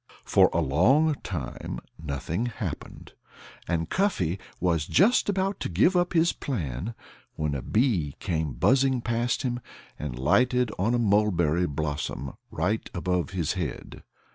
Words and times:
For 0.25 0.49
a 0.51 0.61
long 0.61 1.13
time 1.21 1.77
nothing 2.03 2.47
happened. 2.47 3.13
And 3.67 3.87
Cuffy 3.87 4.39
was 4.59 4.87
just 4.87 5.29
about 5.29 5.59
to 5.59 5.69
give 5.69 5.95
up 5.95 6.13
his 6.13 6.33
plan 6.33 6.95
when 7.35 7.53
a 7.53 7.61
bee 7.61 8.15
came 8.17 8.53
buzzing 8.53 9.01
past 9.01 9.43
him 9.43 9.59
and 9.99 10.17
lighted 10.17 10.71
on 10.79 10.95
a 10.95 10.97
mulberry 10.97 11.67
blossom 11.67 12.33
right 12.49 12.89
above 12.95 13.29
his 13.29 13.53
head. 13.53 14.01